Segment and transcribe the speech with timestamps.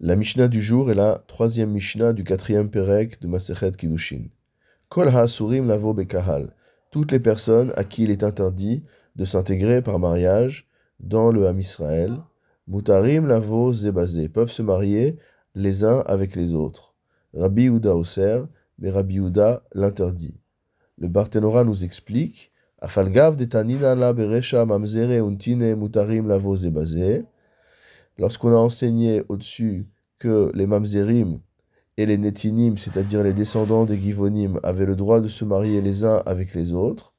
[0.00, 4.26] La Mishnah du jour est la troisième Mishnah du quatrième Perek de Masechet Kiddushin.
[4.88, 6.54] Kol ha'asurim lavo bekahal.
[6.92, 8.84] Toutes les personnes à qui il est interdit
[9.16, 10.68] de s'intégrer par mariage
[11.00, 12.16] dans le Ham Israël,
[12.68, 15.18] mutarim lavo zebazé, peuvent se marier
[15.56, 16.94] les uns avec les autres.
[17.34, 18.42] Rabbi Yehuda Oser,
[18.78, 20.36] mais Rabbi Yehuda l'interdit.
[20.96, 27.24] Le Barthénora nous explique Afalgav detanina la beresha mamzere untine mutarim lavo zebazé
[28.18, 29.86] lorsqu'on a enseigné au-dessus
[30.18, 31.40] que les mamzerim
[31.96, 36.04] et les netinim, c'est-à-dire les descendants des givonim, avaient le droit de se marier les
[36.04, 37.14] uns avec les autres,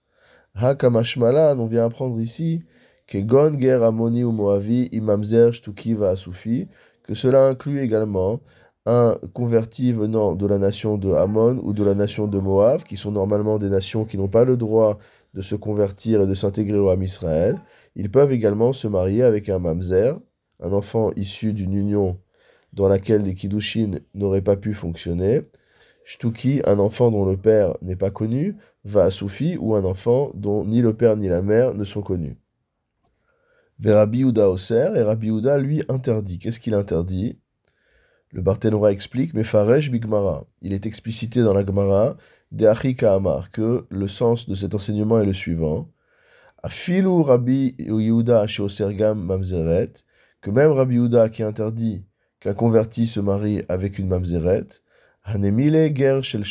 [0.55, 2.63] Hakamashmalan, on vient apprendre ici
[3.07, 3.17] que
[3.59, 6.67] Ger Amoni ou Moavi Imamzer Shtuki va Soufi,
[7.03, 8.39] que cela inclut également
[8.85, 12.97] un converti venant de la nation de Amon ou de la nation de Moab, qui
[12.97, 14.99] sont normalement des nations qui n'ont pas le droit
[15.33, 17.57] de se convertir et de s'intégrer au Ham Israël.
[17.95, 20.19] Ils peuvent également se marier avec un mamzer,
[20.59, 22.19] un enfant issu d'une union
[22.73, 25.41] dans laquelle les kiddushin n'auraient pas pu fonctionner.
[26.05, 30.31] Shtuki, un enfant dont le père n'est pas connu, va à Soufi, ou un enfant
[30.33, 32.37] dont ni le père ni la mère ne sont connus.
[33.79, 36.39] Vers Rabbi Oser, et Rabbi lui interdit.
[36.39, 37.39] Qu'est-ce qu'il interdit?
[38.31, 40.45] Le Barthénora explique, mais Faresh Bigmara.
[40.61, 42.17] Il est explicité dans la Gemara,
[42.51, 45.89] de Achika Amar, que le sens de cet enseignement est le suivant.
[46.61, 48.45] Afilu Rabbi Yehuda
[49.15, 49.93] Mamzeret,
[50.41, 52.05] que même Rabbi Yehuda qui interdit
[52.39, 54.67] qu'un converti se marie avec une mamzeret,
[55.23, 56.43] hanemile ger shel.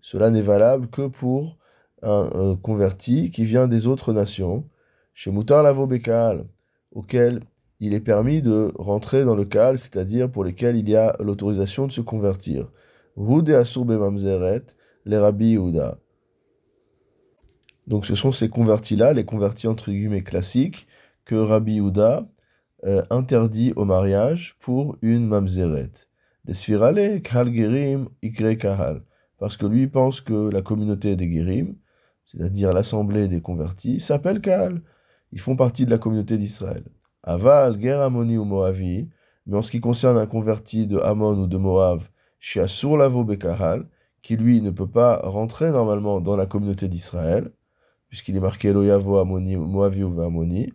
[0.00, 1.58] Cela n'est valable que pour
[2.02, 4.66] un, converti qui vient des autres nations,
[5.14, 6.46] chez Mutar Lavo Bekal,
[6.92, 7.40] auquel
[7.80, 11.86] il est permis de rentrer dans le Kaal, c'est-à-dire pour lesquels il y a l'autorisation
[11.86, 12.70] de se convertir.
[15.50, 15.98] Yehuda.
[17.86, 20.86] Donc ce sont ces convertis-là, les convertis entre guillemets classiques,
[21.24, 22.28] que Rabbi Yehuda
[22.84, 25.92] euh, interdit au mariage pour une mamzeret.
[26.44, 29.02] Des sfirale kal gerim ikre kahal.
[29.38, 31.76] Parce que lui pense que la communauté des gerim,
[32.24, 34.82] c'est-à-dire l'assemblée des convertis, s'appelle kahal.
[35.32, 36.84] Ils font partie de la communauté d'Israël.
[37.22, 39.08] Aval ger amoni ou moavi.
[39.48, 43.86] Mais en ce qui concerne un converti de Amon ou de Moav, sur lavo bekahal,
[44.20, 47.50] qui lui ne peut pas rentrer normalement dans la communauté d'Israël,
[48.08, 50.70] puisqu'il est marqué Loyavo Amoni ou Moavi ou Amoni,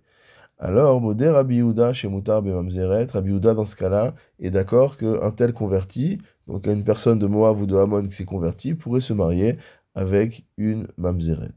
[0.60, 5.32] alors, Modé Rabbi Yehuda chez Moutar Bemamzeret, Rabbi Yehuda dans ce cas-là est d'accord qu'un
[5.32, 9.14] tel converti, donc une personne de Moab ou de Hamon qui s'est converti, pourrait se
[9.14, 9.58] marier
[9.96, 11.52] avec une Mamzeret.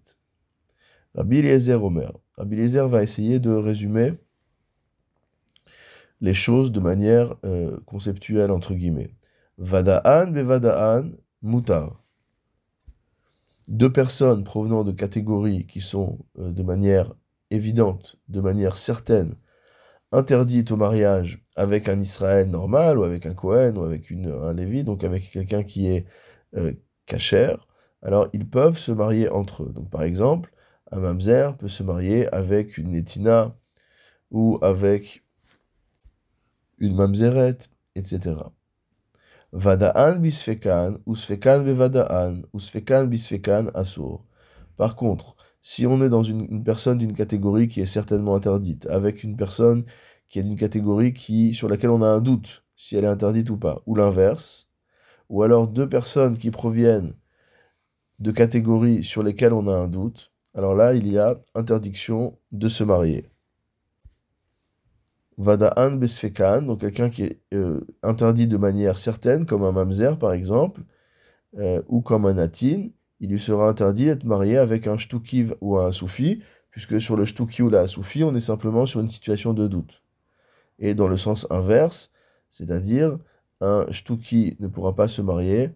[1.14, 2.12] Rabbi Eliezer Omer.
[2.36, 4.14] Rabbi Eliezer va essayer de résumer
[6.20, 9.14] les choses de manière euh, conceptuelle, entre guillemets.
[9.58, 11.10] Vada'an bevada'an
[11.42, 12.02] mutar.
[13.68, 17.14] Deux personnes provenant de catégories qui sont euh, de manière
[17.50, 19.34] évidente, de manière certaine,
[20.12, 24.52] interdite au mariage avec un Israël normal, ou avec un Cohen, ou avec une, un
[24.54, 26.06] Lévi, donc avec quelqu'un qui est
[26.56, 26.72] euh,
[27.06, 27.66] cachère,
[28.02, 29.72] alors ils peuvent se marier entre eux.
[29.72, 30.52] Donc par exemple,
[30.90, 33.56] un Mamzer peut se marier avec une Netina,
[34.30, 35.24] ou avec
[36.78, 37.58] une Mamzeret,
[37.94, 38.36] etc.
[39.52, 44.24] Vada'an bisfekan, ou sfekan bevada'an, ou sfekan bisfekan asur.
[44.76, 45.36] Par contre,
[45.68, 49.84] si on est dans une, personne d'une catégorie qui est certainement interdite, avec une personne
[50.28, 53.56] qui est d'une catégorie sur laquelle on a un doute, si elle est interdite ou
[53.56, 54.68] pas, ou l'inverse,
[55.28, 57.14] ou alors deux personnes qui proviennent
[58.20, 62.68] de catégories sur lesquelles on a un doute, alors là, il y a interdiction de
[62.68, 63.28] se marier.
[65.36, 70.32] Vada'an besfekan, donc quelqu'un qui est euh, interdit de manière certaine, comme un mamzer par
[70.32, 70.82] exemple,
[71.58, 72.90] euh, ou comme un natin,
[73.20, 77.24] il lui sera interdit d'être marié avec un shtuki ou un soufi, puisque sur le
[77.24, 80.02] shtuki ou la soufi, on est simplement sur une situation de doute.
[80.78, 82.10] Et dans le sens inverse,
[82.50, 83.18] c'est-à-dire
[83.60, 85.70] un shtuki ne pourra pas se marier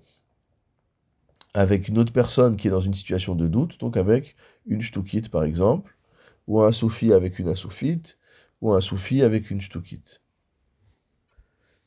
[1.55, 4.37] avec une autre personne qui est dans une situation de doute, donc avec
[4.67, 5.97] une shtukite par exemple,
[6.47, 8.19] ou un soufi avec une asoufite,
[8.61, 10.21] ou un soufi avec une shtukite.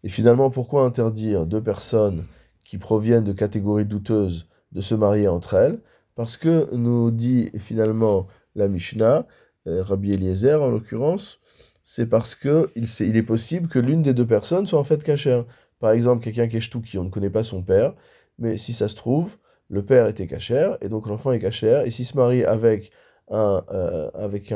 [0.03, 2.25] Et finalement, pourquoi interdire deux personnes
[2.63, 5.79] qui proviennent de catégories douteuses de se marier entre elles,
[6.15, 9.25] parce que nous dit finalement la Mishnah,
[9.67, 11.39] euh, Rabbi Eliezer en l'occurrence,
[11.81, 15.45] c'est parce que il, est, possible que l'une des deux personnes soit en fait cachère.
[15.79, 17.93] Par exemple, quelqu'un qui est qui on ne connaît pas son père,
[18.39, 19.37] mais si ça se trouve,
[19.69, 22.91] le père était cachère, et donc l'enfant est cachère, et s'il se marie avec
[23.31, 24.53] un, euh, avec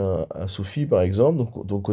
[0.47, 1.83] Soufi, par exemple, dont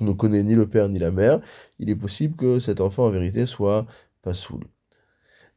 [0.00, 1.40] on ne connaît ni le père ni la mère,
[1.78, 3.86] il est possible que cet enfant en vérité soit
[4.22, 4.64] pas saoul.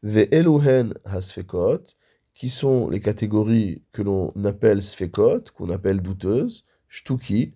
[0.03, 1.83] Ve'eluhen hasfekot,
[2.33, 7.53] qui sont les catégories que l'on appelle sfekot, qu'on appelle douteuses, shtuki,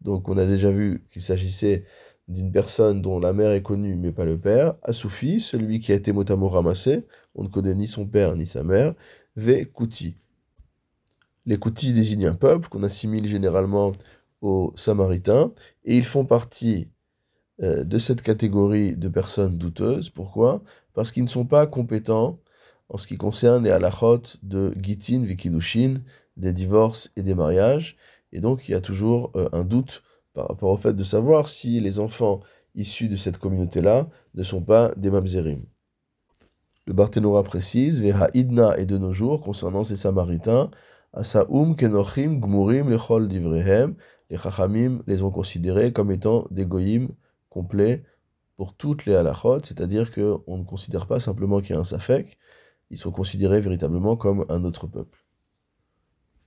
[0.00, 1.84] donc on a déjà vu qu'il s'agissait
[2.28, 5.94] d'une personne dont la mère est connue mais pas le père, Asoufi, celui qui a
[5.94, 7.04] été mot à mot ramassé,
[7.34, 8.94] on ne connaît ni son père ni sa mère,
[9.36, 10.16] Ve Kuti.
[11.46, 13.92] Les Kuti désignent un peuple qu'on assimile généralement
[14.40, 15.52] aux Samaritains,
[15.84, 16.88] et ils font partie
[17.62, 20.10] euh, de cette catégorie de personnes douteuses.
[20.10, 20.62] Pourquoi?
[20.94, 22.38] Parce qu'ils ne sont pas compétents
[22.88, 26.00] en ce qui concerne les halachot de Gitin, Vikidushin,
[26.36, 27.96] des divorces et des mariages,
[28.32, 30.02] et donc il y a toujours euh, un doute
[30.34, 32.40] par rapport au fait de savoir si les enfants
[32.74, 35.62] issus de cette communauté-là ne sont pas des mamzerim.
[36.86, 40.70] Le Barthénora précise, Veha Idna et de nos jours, concernant ces Samaritains,
[41.12, 43.94] Asaum Kenochim Gmurim Lechol Divrehem,
[44.30, 47.08] les Chachamim les ont considérés comme étant des goyim
[47.50, 48.02] complets
[48.56, 52.38] pour toutes les halachot, c'est-à-dire qu'on ne considère pas simplement qu'il y a un safek,
[52.90, 55.21] ils sont considérés véritablement comme un autre peuple.